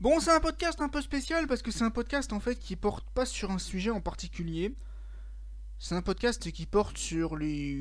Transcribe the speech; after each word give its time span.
Bon, 0.00 0.18
c'est 0.18 0.30
un 0.30 0.40
podcast 0.40 0.80
un 0.80 0.88
peu 0.88 1.02
spécial 1.02 1.46
parce 1.46 1.60
que 1.60 1.70
c'est 1.70 1.84
un 1.84 1.90
podcast 1.90 2.32
en 2.32 2.40
fait 2.40 2.58
qui 2.58 2.74
porte 2.74 3.06
pas 3.10 3.26
sur 3.26 3.50
un 3.50 3.58
sujet 3.58 3.90
en 3.90 4.00
particulier. 4.00 4.74
C'est 5.78 5.94
un 5.94 6.00
podcast 6.00 6.50
qui 6.50 6.64
porte 6.64 6.96
sur 6.96 7.36
les 7.36 7.74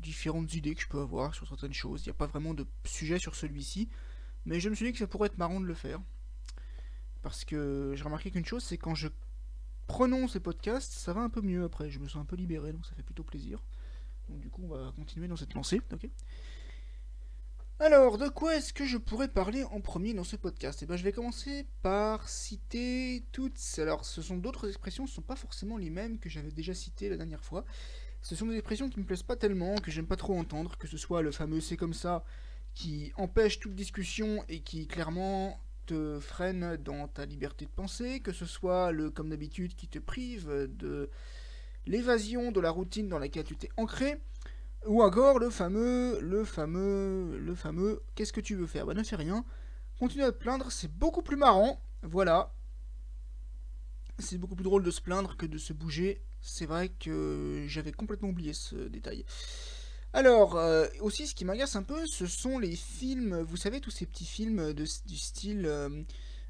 différentes 0.00 0.54
idées 0.54 0.76
que 0.76 0.82
je 0.82 0.86
peux 0.86 1.00
avoir 1.00 1.34
sur 1.34 1.48
certaines 1.48 1.72
choses. 1.72 2.02
Il 2.02 2.08
n'y 2.08 2.10
a 2.10 2.14
pas 2.14 2.28
vraiment 2.28 2.54
de 2.54 2.64
sujet 2.84 3.18
sur 3.18 3.34
celui-ci, 3.34 3.88
mais 4.44 4.60
je 4.60 4.68
me 4.68 4.76
suis 4.76 4.86
dit 4.86 4.92
que 4.92 5.00
ça 5.00 5.08
pourrait 5.08 5.26
être 5.26 5.38
marrant 5.38 5.58
de 5.58 5.66
le 5.66 5.74
faire. 5.74 5.98
Parce 7.22 7.44
que 7.44 7.94
j'ai 7.96 8.04
remarqué 8.04 8.30
qu'une 8.30 8.46
chose, 8.46 8.62
c'est 8.62 8.78
quand 8.78 8.94
je 8.94 9.08
prononce 9.88 10.34
ces 10.34 10.40
podcasts, 10.40 10.92
ça 10.92 11.14
va 11.14 11.22
un 11.22 11.30
peu 11.30 11.40
mieux 11.40 11.64
après. 11.64 11.90
Je 11.90 11.98
me 11.98 12.06
sens 12.06 12.22
un 12.22 12.26
peu 12.26 12.36
libéré, 12.36 12.72
donc 12.72 12.86
ça 12.86 12.94
fait 12.94 13.02
plutôt 13.02 13.24
plaisir. 13.24 13.60
Donc 14.28 14.38
du 14.38 14.50
coup, 14.50 14.62
on 14.62 14.68
va 14.68 14.92
continuer 14.92 15.26
dans 15.26 15.36
cette 15.36 15.54
lancée, 15.54 15.82
ok? 15.92 16.08
Alors, 17.78 18.16
de 18.16 18.28
quoi 18.28 18.56
est-ce 18.56 18.72
que 18.72 18.86
je 18.86 18.96
pourrais 18.96 19.28
parler 19.28 19.62
en 19.64 19.82
premier 19.82 20.14
dans 20.14 20.24
ce 20.24 20.36
podcast? 20.36 20.80
Eh 20.82 20.86
bien, 20.86 20.96
je 20.96 21.04
vais 21.04 21.12
commencer 21.12 21.66
par 21.82 22.26
citer 22.26 23.26
toutes. 23.32 23.60
Alors, 23.78 24.06
ce 24.06 24.22
sont 24.22 24.38
d'autres 24.38 24.68
expressions, 24.68 25.06
ce 25.06 25.12
ne 25.12 25.14
sont 25.16 25.22
pas 25.22 25.36
forcément 25.36 25.76
les 25.76 25.90
mêmes 25.90 26.18
que 26.18 26.30
j'avais 26.30 26.50
déjà 26.50 26.72
citées 26.72 27.10
la 27.10 27.18
dernière 27.18 27.44
fois. 27.44 27.66
Ce 28.22 28.34
sont 28.34 28.46
des 28.46 28.56
expressions 28.56 28.88
qui 28.88 28.98
me 28.98 29.04
plaisent 29.04 29.22
pas 29.22 29.36
tellement, 29.36 29.74
que 29.76 29.90
j'aime 29.90 30.06
pas 30.06 30.16
trop 30.16 30.38
entendre, 30.38 30.78
que 30.78 30.88
ce 30.88 30.96
soit 30.96 31.20
le 31.20 31.30
fameux 31.30 31.60
c'est 31.60 31.76
comme 31.76 31.92
ça, 31.92 32.24
qui 32.74 33.12
empêche 33.16 33.60
toute 33.60 33.74
discussion 33.74 34.42
et 34.48 34.60
qui 34.60 34.86
clairement 34.86 35.60
te 35.84 36.18
freine 36.18 36.76
dans 36.78 37.08
ta 37.08 37.26
liberté 37.26 37.66
de 37.66 37.70
penser, 37.70 38.20
que 38.20 38.32
ce 38.32 38.46
soit 38.46 38.90
le 38.90 39.10
comme 39.10 39.28
d'habitude 39.28 39.76
qui 39.76 39.86
te 39.86 39.98
prive 39.98 40.48
de 40.48 41.10
l'évasion 41.86 42.52
de 42.52 42.60
la 42.60 42.70
routine 42.70 43.08
dans 43.08 43.18
laquelle 43.18 43.44
tu 43.44 43.54
t'es 43.54 43.68
ancré. 43.76 44.16
Ou 44.84 45.02
encore 45.02 45.38
le 45.38 45.50
fameux, 45.50 46.20
le 46.20 46.44
fameux, 46.44 47.38
le 47.38 47.54
fameux, 47.54 48.02
qu'est-ce 48.14 48.32
que 48.32 48.40
tu 48.40 48.54
veux 48.54 48.66
faire? 48.66 48.86
Bah 48.86 48.94
ne 48.94 49.02
fais 49.02 49.16
rien. 49.16 49.44
Continue 49.98 50.24
à 50.24 50.32
te 50.32 50.38
plaindre, 50.38 50.70
c'est 50.70 50.92
beaucoup 50.92 51.22
plus 51.22 51.36
marrant. 51.36 51.80
Voilà. 52.02 52.52
C'est 54.18 54.38
beaucoup 54.38 54.54
plus 54.54 54.64
drôle 54.64 54.82
de 54.82 54.90
se 54.90 55.00
plaindre 55.00 55.36
que 55.36 55.46
de 55.46 55.58
se 55.58 55.72
bouger. 55.72 56.22
C'est 56.40 56.66
vrai 56.66 56.90
que 56.90 57.64
j'avais 57.66 57.92
complètement 57.92 58.28
oublié 58.28 58.52
ce 58.52 58.76
détail. 58.76 59.24
Alors, 60.12 60.56
euh, 60.56 60.86
aussi, 61.00 61.26
ce 61.26 61.34
qui 61.34 61.44
m'agace 61.44 61.76
un 61.76 61.82
peu, 61.82 62.06
ce 62.06 62.26
sont 62.26 62.58
les 62.58 62.76
films, 62.76 63.40
vous 63.40 63.56
savez, 63.56 63.80
tous 63.80 63.90
ces 63.90 64.06
petits 64.06 64.26
films 64.26 64.72
de, 64.72 64.84
du 65.06 65.16
style... 65.16 65.66
Euh, 65.66 66.02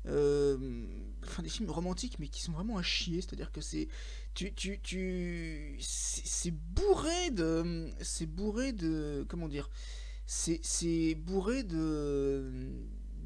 enfin 0.07 1.43
des 1.43 1.49
films 1.49 1.71
romantiques 1.71 2.19
mais 2.19 2.29
qui 2.29 2.43
sont 2.43 2.53
vraiment 2.53 2.79
à 2.79 2.83
chier. 2.83 3.21
C'est 3.21 3.33
à 3.33 3.37
dire 3.37 3.53
que 3.53 3.61
c'est 3.61 3.89
tu 4.35 4.53
tu 4.53 4.79
tu 4.83 5.77
c'est 5.81 6.53
bourré 6.53 7.31
de 7.31 7.89
c'est 8.01 8.27
bourré 8.27 8.73
de 8.73 9.25
comment 9.29 9.49
dire 9.49 9.71
c'est 10.27 11.15
bourré 11.15 11.63
de 11.63 12.51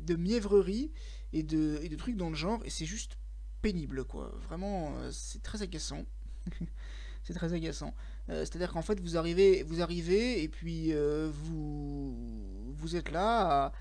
de 0.06 0.16
mièvrerie 0.16 0.92
et 1.32 1.42
de 1.42 1.80
et 1.82 1.88
de 1.88 1.96
trucs 1.96 2.16
dans 2.16 2.30
le 2.30 2.36
genre 2.36 2.60
et 2.64 2.70
c'est 2.70 2.86
juste 2.86 3.18
pénible 3.62 4.04
quoi. 4.04 4.32
Vraiment 4.48 4.96
euh, 4.98 5.10
c'est 5.12 5.42
très 5.42 5.62
agaçant. 5.62 6.04
C'est 7.22 7.34
très 7.34 7.52
agaçant. 7.52 7.94
Euh, 8.30 8.46
c'est 8.46 8.56
à 8.56 8.58
dire 8.58 8.72
qu'en 8.72 8.80
fait 8.80 8.98
vous 8.98 9.18
arrivez 9.18 9.62
vous 9.62 9.82
arrivez 9.82 10.42
et 10.42 10.48
puis 10.48 10.94
vous 11.30 12.72
vous 12.72 12.96
êtes 12.96 13.10
là 13.10 13.66
à 13.66 13.72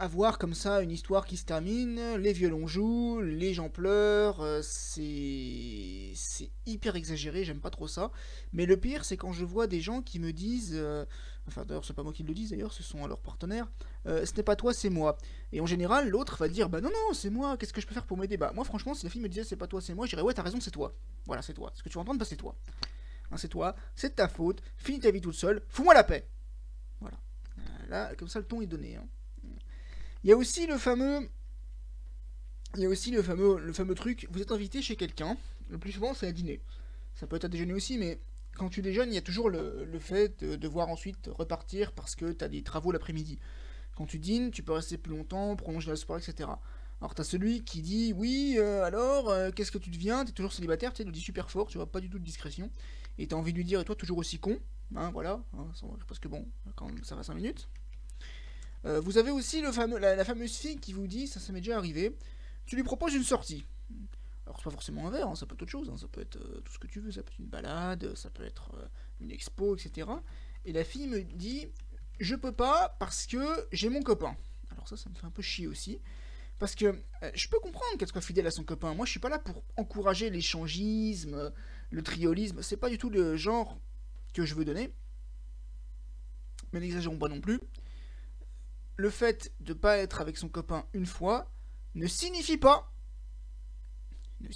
à 0.00 0.08
voir 0.08 0.38
comme 0.38 0.54
ça 0.54 0.80
une 0.80 0.90
histoire 0.90 1.26
qui 1.26 1.36
se 1.36 1.44
termine, 1.44 2.16
les 2.16 2.32
violons 2.32 2.66
jouent, 2.66 3.20
les 3.20 3.52
gens 3.52 3.68
pleurent, 3.68 4.40
euh, 4.40 4.62
c'est 4.62 6.50
hyper 6.64 6.96
exagéré, 6.96 7.44
j'aime 7.44 7.60
pas 7.60 7.68
trop 7.68 7.86
ça. 7.86 8.10
Mais 8.54 8.64
le 8.64 8.78
pire, 8.78 9.04
c'est 9.04 9.18
quand 9.18 9.34
je 9.34 9.44
vois 9.44 9.66
des 9.66 9.82
gens 9.82 10.00
qui 10.00 10.18
me 10.18 10.32
disent, 10.32 10.72
euh, 10.74 11.04
enfin 11.46 11.66
d'ailleurs 11.66 11.84
c'est 11.84 11.92
pas 11.92 12.02
moi 12.02 12.14
qui 12.14 12.22
le 12.22 12.32
dis 12.32 12.48
d'ailleurs, 12.48 12.72
ce 12.72 12.82
sont 12.82 13.06
leurs 13.06 13.20
partenaires, 13.20 13.68
euh, 14.06 14.24
ce 14.24 14.32
n'est 14.34 14.42
pas 14.42 14.56
toi, 14.56 14.72
c'est 14.72 14.88
moi. 14.88 15.18
Et 15.52 15.60
en 15.60 15.66
général, 15.66 16.08
l'autre 16.08 16.38
va 16.38 16.48
dire, 16.48 16.70
bah 16.70 16.80
non 16.80 16.88
non, 16.88 17.12
c'est 17.12 17.28
moi, 17.28 17.58
qu'est-ce 17.58 17.74
que 17.74 17.82
je 17.82 17.86
peux 17.86 17.92
faire 17.92 18.06
pour 18.06 18.16
m'aider? 18.16 18.38
Bah 18.38 18.52
moi 18.54 18.64
franchement, 18.64 18.94
si 18.94 19.04
la 19.04 19.10
fille 19.10 19.20
me 19.20 19.28
disait 19.28 19.44
c'est 19.44 19.56
pas 19.56 19.66
toi, 19.66 19.82
c'est 19.82 19.92
moi, 19.92 20.06
je 20.06 20.12
dirais 20.12 20.22
ouais 20.22 20.32
t'as 20.32 20.42
raison, 20.42 20.60
c'est 20.62 20.70
toi. 20.70 20.94
Voilà, 21.26 21.42
c'est 21.42 21.52
toi. 21.52 21.72
Ce 21.74 21.82
que 21.82 21.90
tu 21.90 21.96
vas 21.96 22.00
entendre, 22.00 22.18
bah 22.18 22.24
c'est 22.26 22.36
toi. 22.36 22.56
Hein, 23.30 23.36
c'est 23.36 23.48
toi, 23.48 23.76
c'est 23.94 24.16
ta 24.16 24.28
faute, 24.28 24.62
finis 24.78 25.00
ta 25.00 25.10
vie 25.10 25.20
toute 25.20 25.34
seule, 25.34 25.60
fous-moi 25.68 25.92
la 25.92 26.04
paix. 26.04 26.26
Voilà. 27.00 27.18
Là, 27.90 28.14
comme 28.14 28.28
ça 28.28 28.38
le 28.38 28.46
ton 28.46 28.62
est 28.62 28.66
donné. 28.66 28.96
Hein. 28.96 29.06
Il 30.22 30.28
y 30.28 30.32
a 30.32 30.36
aussi 30.36 30.66
le 30.66 30.76
fameux. 30.76 31.28
Il 32.76 32.86
le 32.86 33.22
fameux, 33.72 33.94
truc, 33.94 34.28
vous 34.30 34.42
êtes 34.42 34.52
invité 34.52 34.80
chez 34.80 34.94
quelqu'un, 34.94 35.36
le 35.70 35.78
plus 35.78 35.90
souvent 35.90 36.14
c'est 36.14 36.28
à 36.28 36.32
dîner. 36.32 36.60
Ça 37.14 37.26
peut 37.26 37.34
être 37.34 37.46
à 37.46 37.48
déjeuner 37.48 37.72
aussi, 37.72 37.98
mais 37.98 38.20
quand 38.54 38.68
tu 38.68 38.80
déjeunes, 38.80 39.10
il 39.10 39.14
y 39.14 39.18
a 39.18 39.22
toujours 39.22 39.50
le, 39.50 39.98
fait 39.98 40.44
de 40.44 40.54
devoir 40.54 40.88
ensuite 40.88 41.28
repartir 41.32 41.90
parce 41.90 42.14
que 42.14 42.30
tu 42.30 42.44
as 42.44 42.48
des 42.48 42.62
travaux 42.62 42.92
l'après-midi. 42.92 43.40
Quand 43.96 44.06
tu 44.06 44.20
dînes, 44.20 44.52
tu 44.52 44.62
peux 44.62 44.72
rester 44.72 44.98
plus 44.98 45.16
longtemps, 45.16 45.56
prolonger 45.56 45.90
la 45.90 45.96
soirée, 45.96 46.22
etc. 46.22 46.48
Alors 47.00 47.14
t'as 47.14 47.24
celui 47.24 47.64
qui 47.64 47.82
dit 47.82 48.12
oui, 48.12 48.54
euh, 48.58 48.84
alors 48.84 49.30
euh, 49.30 49.50
qu'est-ce 49.50 49.72
que 49.72 49.78
tu 49.78 49.90
deviens? 49.90 50.24
T'es 50.24 50.32
toujours 50.32 50.52
célibataire, 50.52 50.92
tu 50.92 51.02
le 51.02 51.10
dit 51.10 51.20
super 51.20 51.50
fort, 51.50 51.66
tu 51.66 51.78
vois, 51.78 51.90
pas 51.90 52.00
du 52.00 52.08
tout 52.08 52.18
de 52.20 52.24
discrétion. 52.24 52.70
Et 53.18 53.26
t'as 53.26 53.36
envie 53.36 53.52
de 53.52 53.56
lui 53.56 53.64
dire, 53.64 53.80
et 53.80 53.84
toi 53.84 53.96
toujours 53.96 54.18
aussi 54.18 54.38
con, 54.38 54.60
hein, 54.94 55.10
voilà, 55.10 55.42
hein, 55.58 55.66
parce 56.06 56.20
que 56.20 56.28
bon, 56.28 56.46
quand 56.76 56.88
ça 57.04 57.16
va 57.16 57.24
5 57.24 57.34
minutes. 57.34 57.68
Euh, 58.86 59.00
vous 59.00 59.18
avez 59.18 59.30
aussi 59.30 59.60
la, 59.62 60.24
fameuse 60.24 60.56
fille 60.56 60.78
qui 60.78 60.92
vous 60.92 61.06
dit, 61.06 61.26
ça, 61.26 61.40
ça 61.40 61.52
m'est 61.52 61.60
déjà 61.60 61.76
arrivé, 61.76 62.16
tu 62.66 62.76
lui 62.76 62.82
proposes 62.82 63.14
une 63.14 63.24
sortie. 63.24 63.64
Alors 64.46 64.58
c'est 64.58 64.64
pas 64.64 64.70
forcément 64.70 65.06
un 65.06 65.10
verre, 65.10 65.28
hein, 65.28 65.36
ça 65.36 65.46
peut 65.46 65.54
être 65.54 65.62
autre 65.62 65.70
chose, 65.70 65.90
hein, 65.90 65.96
ça 65.98 66.08
peut 66.08 66.20
être 66.20 66.36
euh, 66.36 66.60
tout 66.64 66.72
ce 66.72 66.78
que 66.78 66.86
tu 66.86 67.00
veux, 67.00 67.12
ça 67.12 67.22
peut 67.22 67.30
être 67.32 67.38
une 67.38 67.46
balade, 67.46 68.14
ça 68.16 68.30
peut 68.30 68.44
être 68.44 68.72
euh, 68.74 68.86
une 69.20 69.30
expo, 69.30 69.76
etc. 69.76 70.08
Et 70.64 70.72
la 70.72 70.84
fille 70.84 71.06
me 71.06 71.22
dit, 71.22 71.68
je 72.18 72.34
peux 72.34 72.52
pas 72.52 72.96
parce 72.98 73.26
que 73.26 73.68
j'ai 73.70 73.88
mon 73.88 74.02
copain. 74.02 74.34
Alors 74.70 74.88
ça, 74.88 74.96
ça 74.96 75.10
me 75.10 75.14
fait 75.14 75.26
un 75.26 75.30
peu 75.30 75.42
chier 75.42 75.66
aussi. 75.66 76.00
Parce 76.58 76.74
que 76.74 76.94
je 77.34 77.48
peux 77.48 77.58
comprendre 77.58 77.96
qu'elle 77.98 78.08
soit 78.08 78.20
fidèle 78.20 78.46
à 78.46 78.50
son 78.50 78.64
copain. 78.64 78.92
Moi, 78.92 79.06
je 79.06 79.12
suis 79.12 79.20
pas 79.20 79.30
là 79.30 79.38
pour 79.38 79.64
encourager 79.78 80.28
l'échangisme, 80.28 81.50
le 81.90 82.02
triolisme. 82.02 82.60
C'est 82.60 82.76
pas 82.76 82.90
du 82.90 82.98
tout 82.98 83.08
le 83.08 83.34
genre 83.38 83.78
que 84.34 84.44
je 84.44 84.54
veux 84.54 84.66
donner. 84.66 84.92
Mais 86.74 86.80
n'exagérons 86.80 87.16
pas 87.16 87.28
non 87.28 87.40
plus 87.40 87.60
le 89.00 89.10
fait 89.10 89.52
de 89.60 89.72
pas 89.72 89.96
être 89.96 90.20
avec 90.20 90.36
son 90.36 90.48
copain 90.48 90.86
une 90.92 91.06
fois 91.06 91.50
ne 91.94 92.06
signifie 92.06 92.58
pas 92.58 92.92
ne 94.40 94.48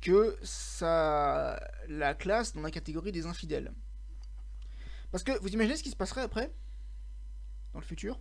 que 0.00 0.38
ça 0.42 1.60
la 1.88 2.14
classe 2.14 2.52
dans 2.52 2.60
la 2.60 2.70
catégorie 2.70 3.10
des 3.10 3.26
infidèles. 3.26 3.72
Parce 5.10 5.24
que 5.24 5.36
vous 5.40 5.48
imaginez 5.48 5.76
ce 5.76 5.82
qui 5.82 5.90
se 5.90 5.96
passerait 5.96 6.20
après 6.20 6.52
dans 7.72 7.80
le 7.80 7.84
futur? 7.84 8.20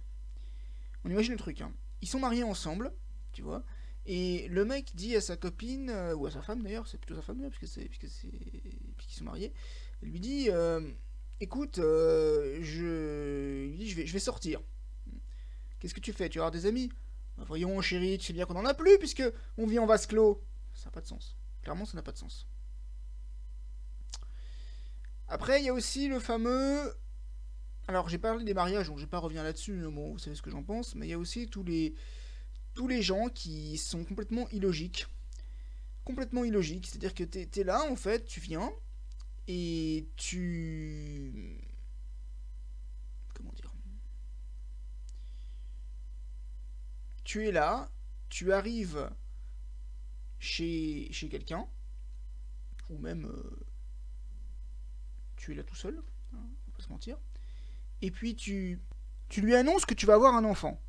On 1.03 1.09
imagine 1.09 1.33
le 1.33 1.37
truc. 1.39 1.61
Hein. 1.61 1.71
Ils 2.01 2.07
sont 2.07 2.19
mariés 2.19 2.43
ensemble, 2.43 2.91
tu 3.33 3.41
vois, 3.41 3.63
et 4.05 4.47
le 4.47 4.65
mec 4.65 4.95
dit 4.95 5.15
à 5.15 5.21
sa 5.21 5.37
copine 5.37 5.89
euh, 5.89 6.15
ou 6.15 6.25
à 6.25 6.31
sa 6.31 6.41
femme 6.41 6.63
d'ailleurs, 6.63 6.87
c'est 6.87 6.97
plutôt 6.97 7.15
sa 7.15 7.21
femme 7.21 7.37
d'ailleurs 7.37 7.53
c'est 7.65 7.85
puisque 7.85 8.07
c'est 8.07 8.29
puisqu'ils 8.97 9.17
sont 9.17 9.25
mariés, 9.25 9.53
lui 10.01 10.19
dit 10.19 10.49
euh, 10.49 10.91
écoute, 11.39 11.79
euh, 11.79 12.59
je... 12.61 13.75
je, 13.83 13.95
vais, 13.95 14.05
je 14.05 14.13
vais 14.13 14.19
sortir. 14.19 14.61
Qu'est-ce 15.79 15.93
que 15.93 15.99
tu 15.99 16.13
fais? 16.13 16.29
Tu 16.29 16.41
as 16.41 16.49
des 16.51 16.65
amis? 16.65 16.89
Bah, 17.37 17.43
Voyons, 17.47 17.81
chérie, 17.81 18.17
tu 18.17 18.27
sais 18.27 18.33
bien 18.33 18.45
qu'on 18.45 18.55
en 18.55 18.65
a 18.65 18.73
plus 18.73 18.97
puisque 18.99 19.23
on 19.57 19.65
vit 19.65 19.79
en 19.79 19.85
vase 19.85 20.07
clos. 20.07 20.41
Ça 20.73 20.85
n'a 20.85 20.91
pas 20.91 21.01
de 21.01 21.07
sens. 21.07 21.35
Clairement, 21.61 21.85
ça 21.85 21.95
n'a 21.95 22.03
pas 22.03 22.11
de 22.11 22.17
sens. 22.17 22.47
Après, 25.27 25.61
il 25.61 25.65
y 25.65 25.69
a 25.69 25.73
aussi 25.73 26.07
le 26.07 26.19
fameux. 26.19 26.93
Alors, 27.87 28.07
j'ai 28.07 28.17
parlé 28.17 28.45
des 28.45 28.53
mariages, 28.53 28.87
donc 28.87 28.97
je 28.97 29.03
vais 29.03 29.09
pas 29.09 29.19
revenir 29.19 29.43
là-dessus. 29.43 29.81
Bon, 29.89 30.11
vous 30.13 30.19
savez 30.19 30.35
ce 30.35 30.41
que 30.41 30.49
j'en 30.49 30.63
pense, 30.63 30.95
mais 30.95 31.07
il 31.07 31.09
y 31.09 31.13
a 31.13 31.17
aussi 31.17 31.47
tous 31.47 31.63
les 31.63 31.95
tous 32.73 32.87
les 32.87 33.01
gens 33.01 33.29
qui 33.29 33.77
sont 33.77 34.03
complètement 34.03 34.49
illogiques. 34.49 35.07
Complètement 36.05 36.43
illogiques. 36.43 36.87
C'est-à-dire 36.87 37.13
que 37.13 37.23
tu 37.23 37.59
es 37.59 37.63
là, 37.63 37.83
en 37.89 37.95
fait, 37.95 38.25
tu 38.25 38.39
viens, 38.39 38.71
et 39.47 40.07
tu... 40.15 41.59
Comment 43.33 43.51
dire 43.51 43.71
Tu 47.23 47.47
es 47.47 47.51
là, 47.51 47.89
tu 48.29 48.53
arrives 48.53 49.09
chez, 50.39 51.07
chez 51.11 51.29
quelqu'un, 51.29 51.67
ou 52.89 52.97
même 52.97 53.25
euh, 53.25 53.65
tu 55.37 55.53
es 55.53 55.55
là 55.55 55.63
tout 55.63 55.75
seul, 55.75 55.97
hein, 56.33 56.37
on 56.37 56.71
va 56.71 56.77
pas 56.77 56.83
se 56.83 56.89
mentir, 56.89 57.17
et 58.01 58.11
puis 58.11 58.35
tu, 58.35 58.81
tu 59.29 59.41
lui 59.41 59.55
annonces 59.55 59.85
que 59.85 59.93
tu 59.93 60.05
vas 60.05 60.15
avoir 60.15 60.35
un 60.35 60.43
enfant. 60.43 60.81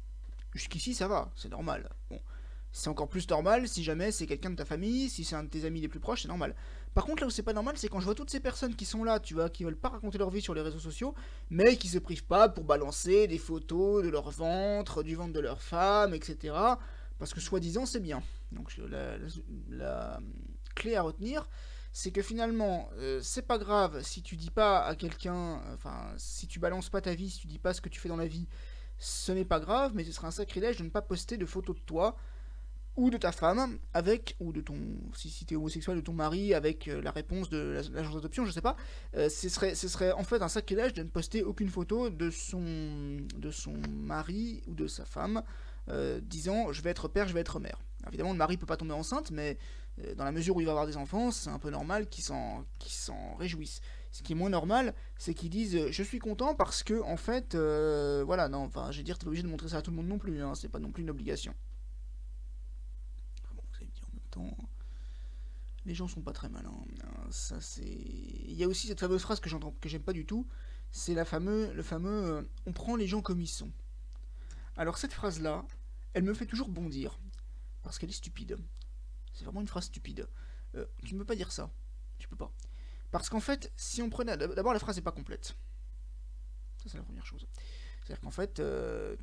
Jusqu'ici 0.52 0.94
ça 0.94 1.08
va, 1.08 1.32
c'est 1.36 1.48
normal. 1.48 1.88
C'est 2.74 2.90
encore 2.90 3.08
plus 3.08 3.30
normal 3.30 3.68
si 3.68 3.84
jamais 3.84 4.10
c'est 4.10 4.26
quelqu'un 4.26 4.50
de 4.50 4.56
ta 4.56 4.64
famille, 4.64 5.08
si 5.08 5.22
c'est 5.22 5.36
un 5.36 5.44
de 5.44 5.48
tes 5.48 5.64
amis 5.64 5.80
les 5.80 5.86
plus 5.86 6.00
proches, 6.00 6.22
c'est 6.22 6.28
normal. 6.28 6.56
Par 6.92 7.04
contre, 7.04 7.22
là 7.22 7.28
où 7.28 7.30
c'est 7.30 7.44
pas 7.44 7.52
normal, 7.52 7.76
c'est 7.78 7.86
quand 7.86 8.00
je 8.00 8.04
vois 8.04 8.16
toutes 8.16 8.30
ces 8.30 8.40
personnes 8.40 8.74
qui 8.74 8.84
sont 8.84 9.04
là, 9.04 9.20
tu 9.20 9.34
vois, 9.34 9.48
qui 9.48 9.62
veulent 9.62 9.76
pas 9.76 9.90
raconter 9.90 10.18
leur 10.18 10.28
vie 10.28 10.40
sur 10.40 10.54
les 10.54 10.60
réseaux 10.60 10.80
sociaux, 10.80 11.14
mais 11.50 11.76
qui 11.76 11.86
se 11.86 11.98
privent 11.98 12.26
pas 12.26 12.48
pour 12.48 12.64
balancer 12.64 13.28
des 13.28 13.38
photos 13.38 14.02
de 14.02 14.08
leur 14.08 14.28
ventre, 14.28 15.04
du 15.04 15.14
ventre 15.14 15.32
de 15.32 15.38
leur 15.38 15.62
femme, 15.62 16.14
etc. 16.14 16.52
Parce 17.20 17.32
que 17.32 17.40
soi-disant 17.40 17.86
c'est 17.86 18.00
bien. 18.00 18.24
Donc 18.50 18.76
la, 19.70 20.18
clé 20.74 20.96
à 20.96 21.02
retenir, 21.02 21.48
c'est 21.92 22.10
que 22.10 22.22
finalement, 22.22 22.90
euh, 22.96 23.20
c'est 23.22 23.46
pas 23.46 23.58
grave 23.58 24.02
si 24.02 24.20
tu 24.20 24.34
dis 24.34 24.50
pas 24.50 24.84
à 24.84 24.96
quelqu'un, 24.96 25.62
enfin, 25.74 26.12
si 26.16 26.48
tu 26.48 26.58
balances 26.58 26.90
pas 26.90 27.00
ta 27.00 27.14
vie, 27.14 27.30
si 27.30 27.38
tu 27.38 27.46
dis 27.46 27.60
pas 27.60 27.72
ce 27.72 27.80
que 27.80 27.88
tu 27.88 28.00
fais 28.00 28.08
dans 28.08 28.16
la 28.16 28.26
vie, 28.26 28.48
ce 28.98 29.30
n'est 29.30 29.44
pas 29.44 29.60
grave, 29.60 29.92
mais 29.94 30.02
ce 30.02 30.10
serait 30.10 30.26
un 30.26 30.32
sacrilège 30.32 30.78
de 30.78 30.82
ne 30.82 30.90
pas 30.90 31.02
poster 31.02 31.36
de 31.36 31.46
photos 31.46 31.76
de 31.76 31.80
toi 31.82 32.16
ou 32.96 33.10
de 33.10 33.16
ta 33.16 33.32
femme 33.32 33.78
avec, 33.92 34.36
ou 34.40 34.52
de 34.52 34.60
ton, 34.60 34.76
si, 35.14 35.28
si 35.28 35.44
tu 35.44 35.54
es 35.54 35.56
homosexuel, 35.56 35.96
de 35.96 36.00
ton 36.00 36.12
mari 36.12 36.54
avec 36.54 36.88
euh, 36.88 37.02
la 37.02 37.10
réponse 37.10 37.48
de 37.48 37.80
l'agence 37.92 38.14
d'adoption, 38.14 38.44
je 38.44 38.52
sais 38.52 38.60
pas. 38.60 38.76
Euh, 39.16 39.28
ce, 39.28 39.48
serait, 39.48 39.74
ce 39.74 39.88
serait 39.88 40.12
en 40.12 40.22
fait 40.22 40.42
un 40.42 40.48
sacrilège 40.48 40.94
de 40.94 41.02
ne 41.02 41.08
poster 41.08 41.42
aucune 41.42 41.68
photo 41.68 42.10
de 42.10 42.30
son, 42.30 42.62
de 43.36 43.50
son 43.50 43.74
mari 43.88 44.62
ou 44.68 44.74
de 44.74 44.86
sa 44.86 45.04
femme 45.04 45.42
euh, 45.88 46.20
disant 46.22 46.72
je 46.72 46.82
vais 46.82 46.90
être 46.90 47.08
père, 47.08 47.26
je 47.26 47.34
vais 47.34 47.40
être 47.40 47.58
mère. 47.58 47.80
évidemment, 48.06 48.32
le 48.32 48.38
mari 48.38 48.56
peut 48.56 48.66
pas 48.66 48.76
tomber 48.76 48.94
enceinte, 48.94 49.30
mais 49.30 49.58
dans 50.16 50.24
la 50.24 50.32
mesure 50.32 50.56
où 50.56 50.60
il 50.60 50.64
va 50.64 50.72
avoir 50.72 50.88
des 50.88 50.96
enfants, 50.96 51.30
c'est 51.30 51.50
un 51.50 51.60
peu 51.60 51.70
normal 51.70 52.08
qu'ils 52.08 52.24
s'en, 52.24 52.64
s'en 52.80 53.36
réjouissent. 53.36 53.80
Ce 54.10 54.22
qui 54.22 54.32
est 54.32 54.34
moins 54.34 54.50
normal, 54.50 54.92
c'est 55.18 55.34
qu'ils 55.34 55.50
disent 55.50 55.88
je 55.90 56.02
suis 56.02 56.18
content 56.18 56.56
parce 56.56 56.82
que 56.82 57.00
en 57.02 57.16
fait, 57.16 57.54
voilà, 57.54 58.48
non, 58.48 58.64
enfin, 58.64 58.90
je 58.90 59.02
dire, 59.02 59.18
t'es 59.18 59.26
obligé 59.26 59.44
de 59.44 59.48
montrer 59.48 59.68
ça 59.68 59.78
à 59.78 59.82
tout 59.82 59.92
le 59.92 59.96
monde 59.96 60.08
non 60.08 60.18
plus, 60.18 60.42
hein, 60.42 60.54
c'est 60.56 60.68
pas 60.68 60.80
non 60.80 60.90
plus 60.90 61.02
une 61.02 61.10
obligation 61.10 61.54
les 65.86 65.94
gens 65.94 66.08
sont 66.08 66.22
pas 66.22 66.32
très 66.32 66.48
malins. 66.48 66.84
Ça 67.30 67.60
c'est. 67.60 67.82
Il 67.84 68.54
y 68.54 68.64
a 68.64 68.68
aussi 68.68 68.86
cette 68.86 69.00
fameuse 69.00 69.22
phrase 69.22 69.40
que 69.40 69.48
j'entends, 69.48 69.74
que 69.80 69.88
j'aime 69.88 70.02
pas 70.02 70.12
du 70.12 70.26
tout. 70.26 70.46
C'est 70.90 71.14
la 71.14 71.24
fameux, 71.24 71.72
le 71.72 71.82
fameux 71.82 72.24
euh, 72.24 72.42
on 72.66 72.72
prend 72.72 72.96
les 72.96 73.06
gens 73.06 73.20
comme 73.20 73.40
ils 73.40 73.48
sont. 73.48 73.72
Alors 74.76 74.98
cette 74.98 75.12
phrase 75.12 75.40
là, 75.40 75.64
elle 76.12 76.22
me 76.22 76.34
fait 76.34 76.46
toujours 76.46 76.68
bondir 76.68 77.18
parce 77.82 77.98
qu'elle 77.98 78.10
est 78.10 78.14
stupide. 78.14 78.56
C'est 79.32 79.44
vraiment 79.44 79.60
une 79.60 79.68
phrase 79.68 79.84
stupide. 79.84 80.28
Euh, 80.76 80.86
tu 81.04 81.14
ne 81.14 81.20
peux 81.20 81.26
pas 81.26 81.36
dire 81.36 81.52
ça. 81.52 81.70
Tu 82.18 82.28
peux 82.28 82.36
pas. 82.36 82.52
Parce 83.10 83.28
qu'en 83.28 83.40
fait, 83.40 83.72
si 83.76 84.02
on 84.02 84.10
prenait. 84.10 84.36
D'abord, 84.36 84.72
la 84.72 84.78
phrase 84.78 84.96
n'est 84.96 85.02
pas 85.02 85.12
complète. 85.12 85.56
Ça, 86.78 86.88
c'est 86.88 86.96
la 86.96 87.04
première 87.04 87.26
chose. 87.26 87.46
C'est-à-dire 88.04 88.20
qu'en 88.20 88.30
fait, 88.30 88.60
euh, 88.60 89.16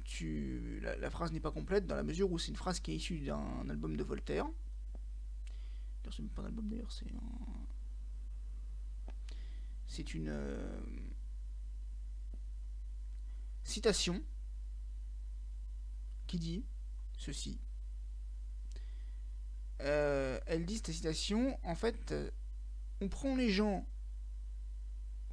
la 0.81 1.09
phrase 1.09 1.31
n'est 1.31 1.39
pas 1.39 1.51
complète 1.51 1.85
dans 1.85 1.95
la 1.95 2.03
mesure 2.03 2.31
où 2.31 2.39
c'est 2.39 2.49
une 2.49 2.55
phrase 2.55 2.79
qui 2.79 2.91
est 2.91 2.95
issue 2.95 3.19
d'un 3.19 3.69
album 3.69 3.95
de 3.95 4.03
Voltaire, 4.03 4.47
c'est 6.09 6.27
pas 6.30 6.44
un 6.44 6.51
d'ailleurs. 6.51 6.92
C'est 9.88 10.13
une 10.13 10.30
euh, 10.30 10.80
citation 13.63 14.24
qui 16.27 16.39
dit 16.39 16.65
ceci. 17.18 17.59
Euh, 19.81 20.39
elle 20.45 20.65
dit 20.65 20.77
cette 20.77 20.92
citation, 20.92 21.59
en 21.63 21.75
fait, 21.75 22.13
on 23.01 23.09
prend 23.09 23.36
les 23.36 23.50
gens 23.50 23.86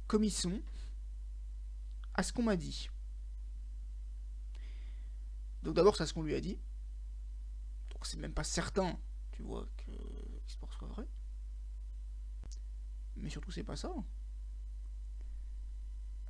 comme 0.07 0.23
ils 0.23 0.31
sont, 0.31 0.61
à 2.15 2.23
ce 2.23 2.33
qu'on 2.33 2.43
m'a 2.43 2.55
dit. 2.55 2.89
Donc 5.61 5.75
d'abord, 5.75 5.95
c'est 5.95 6.03
à 6.03 6.05
ce 6.07 6.13
qu'on 6.13 6.23
lui 6.23 6.35
a 6.35 6.41
dit. 6.41 6.57
Donc 7.91 8.05
c'est 8.05 8.17
même 8.17 8.33
pas 8.33 8.43
certain, 8.43 8.99
tu 9.31 9.43
vois, 9.43 9.67
que 9.77 9.91
pour 10.59 10.73
soit 10.73 10.87
vrai. 10.87 11.05
Mais 13.29 13.33
surtout, 13.33 13.51
c'est 13.51 13.63
pas 13.63 13.75
ça. 13.75 13.93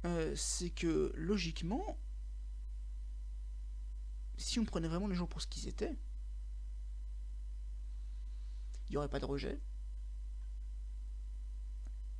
Euh, 0.04 0.36
c'est 0.36 0.70
que, 0.70 1.14
logiquement, 1.16 1.98
si 4.36 4.60
on 4.60 4.66
prenait 4.66 4.90
vraiment 4.90 5.08
les 5.08 5.16
gens 5.16 5.26
pour 5.26 5.42
ce 5.42 5.48
qu'ils 5.48 5.70
étaient, 5.70 5.98
il 8.90 8.92
n'y 8.92 8.98
aurait 8.98 9.08
pas 9.08 9.22
de 9.22 9.26
rejet. 9.26 9.62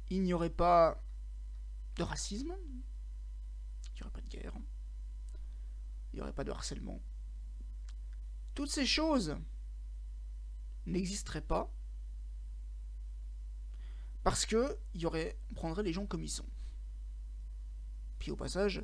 Il 0.10 0.24
n'y 0.24 0.32
aurait 0.32 0.50
pas 0.50 1.04
de 1.98 2.04
racisme. 2.04 2.56
Il 2.64 3.96
n'y 3.96 4.02
aurait 4.04 4.12
pas 4.12 4.22
de 4.22 4.30
guerre. 4.30 4.54
Il 6.14 6.16
n'y 6.16 6.22
aurait 6.22 6.32
pas 6.32 6.46
de 6.46 6.52
harcèlement. 6.52 7.02
Toutes 8.56 8.72
ces 8.72 8.86
choses 8.86 9.36
n'existeraient 10.86 11.42
pas 11.42 11.70
parce 14.30 14.46
que 14.46 14.78
y 14.94 15.08
aurait, 15.08 15.40
on 15.50 15.56
prendrait 15.56 15.82
les 15.82 15.92
gens 15.92 16.06
comme 16.06 16.22
ils 16.22 16.30
sont. 16.30 16.46
Puis 18.20 18.30
au 18.30 18.36
passage, 18.36 18.84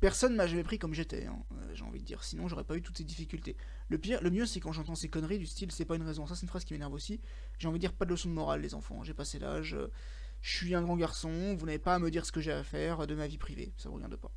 personne 0.00 0.34
m'a 0.34 0.48
jamais 0.48 0.64
pris 0.64 0.80
comme 0.80 0.94
j'étais, 0.94 1.26
hein, 1.26 1.38
euh, 1.52 1.74
j'ai 1.74 1.84
envie 1.84 2.00
de 2.00 2.04
dire. 2.04 2.24
Sinon, 2.24 2.48
j'aurais 2.48 2.64
pas 2.64 2.76
eu 2.76 2.82
toutes 2.82 2.98
ces 2.98 3.04
difficultés. 3.04 3.56
Le 3.88 3.98
pire, 3.98 4.20
le 4.20 4.32
mieux, 4.32 4.46
c'est 4.46 4.58
quand 4.58 4.72
j'entends 4.72 4.96
ces 4.96 5.08
conneries 5.08 5.38
du 5.38 5.46
style 5.46 5.70
c'est 5.70 5.84
pas 5.84 5.94
une 5.94 6.02
raison. 6.02 6.26
Ça, 6.26 6.34
c'est 6.34 6.42
une 6.42 6.48
phrase 6.48 6.64
qui 6.64 6.72
m'énerve 6.72 6.92
aussi. 6.92 7.20
J'ai 7.60 7.68
envie 7.68 7.78
de 7.78 7.82
dire 7.82 7.92
pas 7.92 8.04
de 8.04 8.10
leçon 8.10 8.28
de 8.28 8.34
morale, 8.34 8.62
les 8.62 8.74
enfants. 8.74 9.04
J'ai 9.04 9.14
passé 9.14 9.38
l'âge. 9.38 9.74
Euh, 9.74 9.92
je 10.40 10.56
suis 10.56 10.74
un 10.74 10.82
grand 10.82 10.96
garçon. 10.96 11.54
Vous 11.54 11.66
n'avez 11.66 11.78
pas 11.78 11.94
à 11.94 12.00
me 12.00 12.10
dire 12.10 12.26
ce 12.26 12.32
que 12.32 12.40
j'ai 12.40 12.50
à 12.50 12.64
faire 12.64 13.06
de 13.06 13.14
ma 13.14 13.28
vie 13.28 13.38
privée. 13.38 13.72
Ça 13.76 13.90
vous 13.90 13.94
regarde 13.94 14.16
pas. 14.16 14.32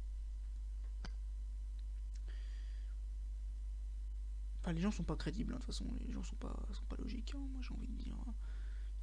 Enfin, 4.61 4.71
les 4.73 4.81
gens 4.81 4.91
sont 4.91 5.03
pas 5.03 5.15
crédibles, 5.15 5.53
hein, 5.53 5.55
de 5.55 5.61
toute 5.63 5.73
façon. 5.73 5.85
Les 6.05 6.13
gens 6.13 6.21
sont 6.21 6.35
pas, 6.35 6.55
sont 6.73 6.85
pas 6.85 6.97
logiques, 6.97 7.33
hein, 7.35 7.41
moi 7.53 7.61
j'ai 7.63 7.73
envie 7.73 7.87
de 7.87 7.97
dire. 7.97 8.15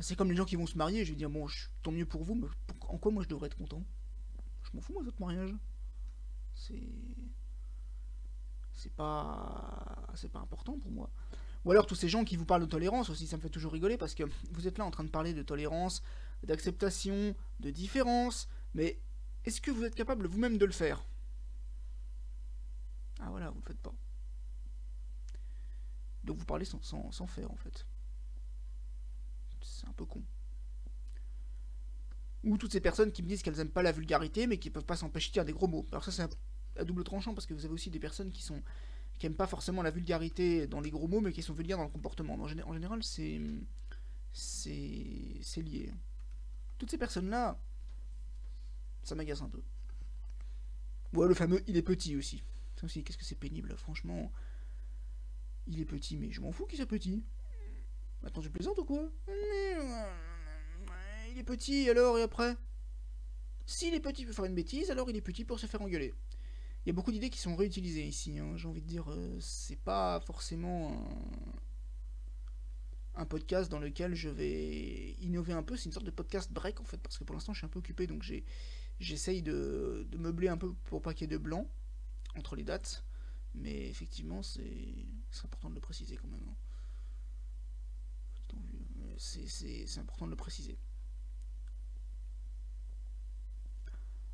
C'est 0.00 0.16
comme 0.16 0.30
les 0.30 0.36
gens 0.36 0.44
qui 0.44 0.56
vont 0.56 0.66
se 0.66 0.76
marier, 0.76 1.04
je 1.04 1.10
vais 1.10 1.16
dire, 1.16 1.30
bon, 1.30 1.46
tant 1.82 1.92
mieux 1.92 2.06
pour 2.06 2.24
vous, 2.24 2.34
mais 2.34 2.48
en 2.88 2.98
quoi 2.98 3.12
moi 3.12 3.22
je 3.22 3.28
devrais 3.28 3.46
être 3.46 3.56
content? 3.56 3.82
Je 4.64 4.70
m'en 4.74 4.80
fous, 4.80 4.92
moi, 4.92 5.02
de 5.02 5.06
votre 5.06 5.20
mariage. 5.20 5.54
C'est. 6.52 6.88
C'est 8.72 8.92
pas. 8.92 10.08
C'est 10.14 10.30
pas 10.30 10.40
important 10.40 10.78
pour 10.78 10.90
moi. 10.90 11.10
Ou 11.64 11.70
alors 11.70 11.86
tous 11.86 11.94
ces 11.94 12.08
gens 12.08 12.24
qui 12.24 12.36
vous 12.36 12.44
parlent 12.44 12.62
de 12.62 12.66
tolérance 12.66 13.08
aussi, 13.08 13.26
ça 13.26 13.36
me 13.36 13.42
fait 13.42 13.48
toujours 13.48 13.72
rigoler 13.72 13.96
parce 13.96 14.14
que 14.14 14.24
vous 14.50 14.68
êtes 14.68 14.76
là 14.76 14.84
en 14.84 14.90
train 14.90 15.04
de 15.04 15.08
parler 15.08 15.32
de 15.32 15.42
tolérance, 15.42 16.02
d'acceptation, 16.42 17.34
de 17.60 17.70
différence, 17.70 18.48
mais 18.74 19.00
est-ce 19.44 19.62
que 19.62 19.70
vous 19.70 19.84
êtes 19.84 19.94
capable 19.94 20.26
vous-même 20.26 20.58
de 20.58 20.66
le 20.66 20.72
faire? 20.72 21.06
Ah 23.20 23.30
voilà, 23.30 23.48
vous 23.48 23.60
le 23.60 23.66
faites 23.66 23.80
pas. 23.80 23.94
Donc 26.24 26.36
vous 26.36 26.44
parlez 26.44 26.66
sans, 26.66 26.82
sans 26.82 27.26
faire 27.26 27.50
en 27.50 27.56
fait 27.56 27.86
c'est 29.64 29.88
un 29.88 29.92
peu 29.92 30.04
con. 30.04 30.22
Ou 32.44 32.58
toutes 32.58 32.72
ces 32.72 32.80
personnes 32.80 33.10
qui 33.10 33.22
me 33.22 33.28
disent 33.28 33.42
qu'elles 33.42 33.58
aiment 33.58 33.70
pas 33.70 33.82
la 33.82 33.92
vulgarité, 33.92 34.46
mais 34.46 34.58
qui 34.58 34.70
peuvent 34.70 34.84
pas 34.84 34.96
s'empêcher 34.96 35.30
de 35.30 35.32
dire 35.32 35.44
des 35.44 35.52
gros 35.52 35.66
mots. 35.66 35.86
Alors 35.90 36.04
ça, 36.04 36.12
c'est 36.12 36.28
à 36.78 36.84
double 36.84 37.04
tranchant, 37.04 37.34
parce 37.34 37.46
que 37.46 37.54
vous 37.54 37.64
avez 37.64 37.74
aussi 37.74 37.90
des 37.90 38.00
personnes 38.00 38.30
qui 38.30 38.42
sont 38.42 38.62
qui 39.18 39.26
aiment 39.26 39.36
pas 39.36 39.46
forcément 39.46 39.82
la 39.82 39.90
vulgarité 39.90 40.66
dans 40.66 40.80
les 40.80 40.90
gros 40.90 41.06
mots, 41.06 41.20
mais 41.20 41.32
qui 41.32 41.42
sont 41.42 41.54
vulgaires 41.54 41.78
dans 41.78 41.84
le 41.84 41.90
comportement. 41.90 42.34
En, 42.34 42.48
général, 42.48 43.02
c'est 43.02 43.40
c'est 44.32 45.62
lié. 45.62 45.92
Toutes 46.78 46.90
ces 46.90 46.98
personnes-là, 46.98 47.58
ça 49.04 49.14
m'agace 49.14 49.40
un 49.40 49.48
peu. 49.48 49.62
Ouais, 51.12 51.28
le 51.28 51.34
fameux 51.34 51.62
il 51.68 51.76
est 51.76 51.82
petit 51.82 52.16
aussi. 52.16 52.42
Ça 52.76 52.86
aussi, 52.86 53.04
qu'est-ce 53.04 53.18
que 53.18 53.24
c'est 53.24 53.36
pénible, 53.36 53.76
franchement. 53.76 54.32
Il 55.66 55.80
est 55.80 55.84
petit, 55.84 56.16
mais 56.16 56.30
je 56.32 56.40
m'en 56.40 56.50
fous 56.50 56.66
qu'il 56.66 56.76
soit 56.76 56.86
petit. 56.86 57.24
Attends, 58.26 58.40
tu 58.40 58.50
plaisantes 58.50 58.78
ou 58.78 58.84
quoi 58.84 59.10
Il 61.30 61.38
est 61.38 61.44
petit, 61.44 61.90
alors, 61.90 62.18
et 62.18 62.22
après 62.22 62.56
S'il 63.66 63.94
est 63.94 64.00
petit 64.00 64.24
pour 64.24 64.34
faire 64.34 64.46
une 64.46 64.54
bêtise, 64.54 64.90
alors 64.90 65.10
il 65.10 65.16
est 65.16 65.20
petit 65.20 65.44
pour 65.44 65.60
se 65.60 65.66
faire 65.66 65.82
engueuler. 65.82 66.14
Il 66.84 66.88
y 66.88 66.90
a 66.90 66.92
beaucoup 66.94 67.12
d'idées 67.12 67.30
qui 67.30 67.38
sont 67.38 67.54
réutilisées 67.54 68.06
ici, 68.06 68.38
hein. 68.38 68.56
j'ai 68.56 68.68
envie 68.68 68.80
de 68.82 68.86
dire, 68.86 69.10
euh, 69.10 69.38
c'est 69.40 69.78
pas 69.78 70.20
forcément 70.20 71.06
un... 73.14 73.26
podcast 73.26 73.70
dans 73.70 73.78
lequel 73.78 74.14
je 74.14 74.28
vais 74.28 75.12
innover 75.20 75.52
un 75.52 75.62
peu, 75.62 75.76
c'est 75.76 75.86
une 75.86 75.92
sorte 75.92 76.06
de 76.06 76.10
podcast 76.10 76.50
break 76.52 76.80
en 76.80 76.84
fait, 76.84 76.98
parce 76.98 77.18
que 77.18 77.24
pour 77.24 77.34
l'instant 77.34 77.52
je 77.52 77.58
suis 77.58 77.66
un 77.66 77.70
peu 77.70 77.78
occupé, 77.78 78.06
donc 78.06 78.22
j'essaye 79.00 79.42
de... 79.42 80.06
de 80.10 80.18
meubler 80.18 80.48
un 80.48 80.58
peu 80.58 80.72
pour 80.84 81.02
pas 81.02 81.14
qu'il 81.14 81.22
y 81.22 81.24
ait 81.32 81.38
de 81.38 81.42
blanc 81.42 81.70
entre 82.36 82.56
les 82.56 82.64
dates, 82.64 83.04
mais 83.54 83.88
effectivement 83.88 84.42
c'est 84.42 85.06
important 85.42 85.70
de 85.70 85.74
le 85.74 85.80
préciser 85.80 86.16
quand 86.16 86.28
même. 86.28 86.46
Hein 86.48 86.56
c'est 89.18 89.98
important 89.98 90.26
de 90.26 90.30
le 90.30 90.36
préciser. 90.36 90.78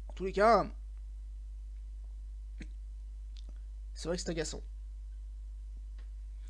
En 0.08 0.12
tous 0.12 0.25
les 0.25 0.32
cas, 0.32 0.70
c'est 3.94 4.08
vrai 4.08 4.16
que 4.16 4.22
c'est 4.22 4.30
agaçant. 4.30 4.62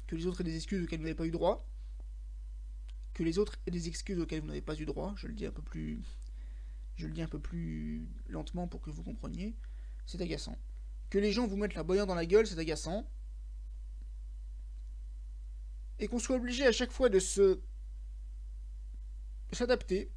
Que 0.06 0.16
les 0.16 0.26
autres 0.26 0.40
aient 0.40 0.44
des 0.44 0.56
excuses 0.56 0.82
auxquelles 0.82 0.98
vous 0.98 1.04
n'avez 1.04 1.14
pas 1.14 1.26
eu 1.26 1.30
droit. 1.30 1.66
Que 3.14 3.22
les 3.22 3.38
autres 3.38 3.58
aient 3.66 3.70
des 3.70 3.88
excuses 3.88 4.18
auxquelles 4.18 4.40
vous 4.40 4.48
n'avez 4.48 4.62
pas 4.62 4.74
eu 4.74 4.84
droit. 4.84 5.14
Je 5.16 5.26
le 5.26 5.34
dis 5.34 5.46
un 5.46 5.52
peu 5.52 5.62
plus. 5.62 6.02
Je 6.96 7.06
le 7.06 7.12
dis 7.12 7.22
un 7.22 7.28
peu 7.28 7.38
plus 7.38 8.08
lentement 8.28 8.66
pour 8.66 8.80
que 8.80 8.90
vous 8.90 9.02
compreniez. 9.02 9.54
C'est 10.06 10.20
agaçant. 10.20 10.58
Que 11.10 11.18
les 11.18 11.32
gens 11.32 11.46
vous 11.46 11.56
mettent 11.56 11.74
la 11.74 11.82
bonheur 11.82 12.06
dans 12.06 12.14
la 12.14 12.26
gueule, 12.26 12.46
c'est 12.46 12.58
agaçant. 12.58 13.08
Et 15.98 16.08
qu'on 16.08 16.18
soit 16.18 16.36
obligé 16.36 16.66
à 16.66 16.72
chaque 16.72 16.92
fois 16.92 17.08
de 17.08 17.18
se 17.18 17.60
s'adapter, 19.56 20.10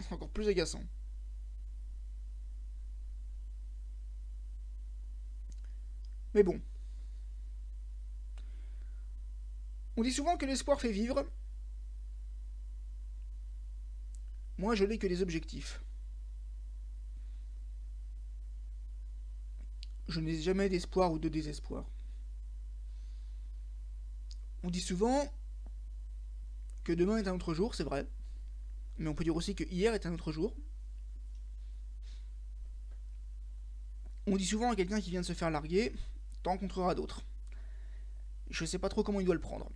c'est 0.00 0.12
encore 0.12 0.30
plus 0.30 0.48
agaçant. 0.48 0.82
Mais 6.34 6.42
bon. 6.42 6.60
On 9.96 10.02
dit 10.02 10.12
souvent 10.12 10.36
que 10.36 10.44
l'espoir 10.44 10.80
fait 10.80 10.92
vivre. 10.92 11.26
Moi, 14.58 14.74
je 14.74 14.84
n'ai 14.84 14.98
que 14.98 15.06
des 15.06 15.22
objectifs. 15.22 15.80
je 20.08 20.20
n'ai 20.20 20.40
jamais 20.40 20.68
d'espoir 20.68 21.12
ou 21.12 21.18
de 21.18 21.28
désespoir. 21.28 21.84
On 24.62 24.70
dit 24.70 24.80
souvent 24.80 25.30
que 26.86 26.92
demain 26.92 27.16
est 27.18 27.26
un 27.26 27.34
autre 27.34 27.52
jour, 27.52 27.74
c'est 27.74 27.82
vrai. 27.82 28.06
Mais 28.98 29.08
on 29.08 29.14
peut 29.14 29.24
dire 29.24 29.34
aussi 29.34 29.56
que 29.56 29.64
hier 29.64 29.92
est 29.92 30.06
un 30.06 30.14
autre 30.14 30.30
jour. 30.30 30.54
On 34.28 34.36
dit 34.36 34.46
souvent 34.46 34.70
à 34.70 34.76
quelqu'un 34.76 35.00
qui 35.00 35.10
vient 35.10 35.20
de 35.20 35.26
se 35.26 35.32
faire 35.32 35.50
larguer, 35.50 35.92
t'en 36.44 36.52
rencontreras 36.52 36.94
d'autres. 36.94 37.24
Je 38.50 38.64
sais 38.64 38.78
pas 38.78 38.88
trop 38.88 39.02
comment 39.02 39.18
il 39.18 39.26
doit 39.26 39.34
le 39.34 39.40
prendre. 39.40 39.68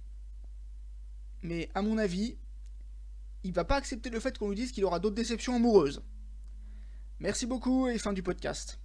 Mais 1.43 1.69
à 1.75 1.83
mon 1.83 1.99
avis, 1.99 2.39
il 3.43 3.53
va 3.53 3.65
pas 3.65 3.77
accepter 3.77 4.09
le 4.09 4.21
fait 4.21 4.39
qu'on 4.39 4.51
lui 4.51 4.57
dise 4.57 4.71
qu'il 4.71 4.85
aura 4.85 5.01
d'autres 5.01 5.17
déceptions 5.17 5.57
amoureuses. 5.57 6.05
Merci 7.19 7.45
beaucoup 7.45 7.89
et 7.89 7.99
fin 7.99 8.13
du 8.13 8.23
podcast. 8.23 8.79